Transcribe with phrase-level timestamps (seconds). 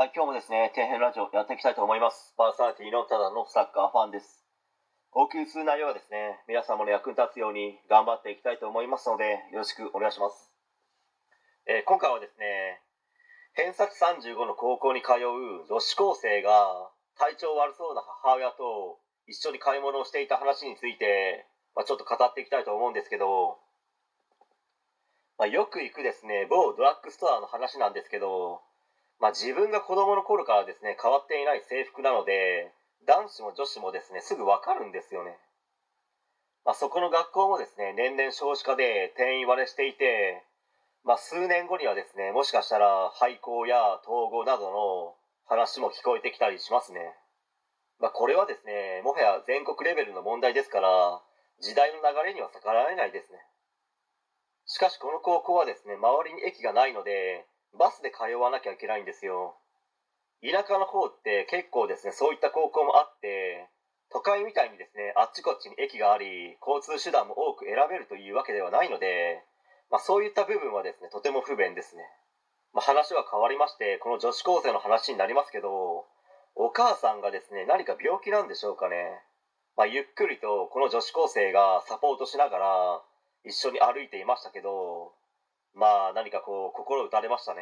[0.00, 2.32] はい、今日もですね、底辺ラジオやっていきたいと思います。
[2.40, 4.48] パーソナリティのただのサッカーファンです。
[5.12, 10.48] お送りする内容はですね、皆様の役に立つように頑張っていきたいと思いますので、よろしくお願いします。
[11.68, 12.80] えー今回はですね、
[13.52, 16.88] 偏差値35の高校に通う女子高生が
[17.20, 21.44] 体調悪そうな母親と一緒に買い物をしていた話について、
[21.76, 23.60] まあ、ちょっと語っていきたいと思うんですけど、
[25.36, 28.62] まあ、よく行くですね、某ドラッグストアの話なんですけど、
[29.20, 32.72] まあ、自分が子供の頃からですね変わっていない制服なので
[33.06, 35.36] 男子も女子もですねすぐ分かるんですよね、
[36.64, 40.42] まあ、そこの学校もですね年々少子化で定員割れしていて、
[41.04, 45.14] まあ、数年後にはですねもしかしたら廃校や統合などの
[45.44, 47.00] 話も聞こえてきたりしますね、
[48.00, 51.20] まあ、これはですねもはや全国レベルの問題ですから
[51.60, 53.36] 時代の流れには逆らえないですね。
[54.64, 57.44] しかしこの高校はですね周りに駅がないので
[57.78, 59.56] バスで通わなきゃいけないんですよ。
[60.42, 63.68] 田舎の方って結構ですねそういった高校もあって
[64.10, 69.44] 都会みたいにですねあっちこっちに駅があり交通手段も多く選べるというわけではないので、
[69.90, 72.02] まあ、そういった部分はですねとても不便ですね、
[72.72, 76.08] まあ、話は変わりましてこの女子高生の話になりますけど
[76.56, 78.96] お母さんがですね何か病気なんでしょうかね、
[79.76, 83.00] まあ、ゆっくりとこの女子高生がサポートしながら
[83.44, 85.12] 一緒に歩いていましたけど
[85.74, 87.60] まあ何かこう心打たれましたね。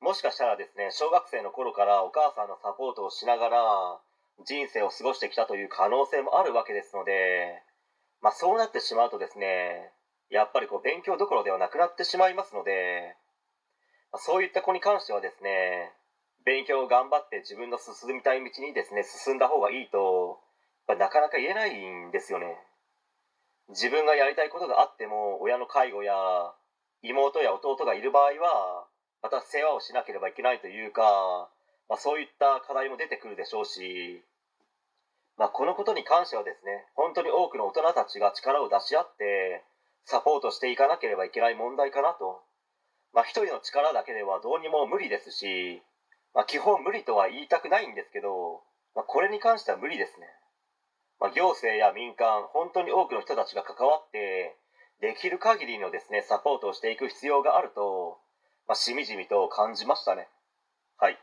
[0.00, 3.98] もしかしたらですね小学生の頃からお母さんのサポートをしながら
[4.44, 7.62] 人生を過ごしてきたという可能性もあるわけですので
[8.20, 9.90] まあそうなってしまうとですね
[10.30, 13.14] やっぱりこう勉強どころではなくなってしまいますので、
[14.12, 15.92] まあそういった子に関してはですね
[16.44, 20.38] 勉強を頑張って自分の進みたい道にですね進んだ方がいいと
[20.88, 22.58] やっぱなかなか言えないんですよね。
[23.68, 26.14] 自分がやりたいことがあっても親の介護や
[27.02, 28.86] 妹や弟がいる場合は
[29.22, 31.50] また世話をしなければいけないというか、
[31.88, 34.22] まあ、そういった課題も出てくるでしょうし、
[35.38, 39.64] まあ、このことに関してはですね本当に多くの大人たちが力を出し合って
[40.04, 42.42] サポートしていかなければいけない問題かなと、
[43.12, 45.82] まあ、一人の力だけではどうにも無理ですし、
[46.34, 48.62] まあ、基本無理とは言いたくないんですけど、
[48.94, 50.26] まあ、これに関しては無理ですね、
[51.18, 54.35] まあ、行政や民間本当に多くの人たちが関わって
[55.00, 58.18] できる限りのですねサポートをしていく必要があると、
[58.66, 60.28] まあ、しみじみと感じましたね。
[60.98, 61.18] はい。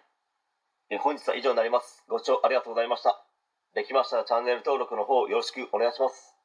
[0.90, 2.04] え本日は以上になります。
[2.08, 3.26] ご視聴ありがとうございました。
[3.74, 6.43] できましたらチャンネル登録の方よろしくお願いします。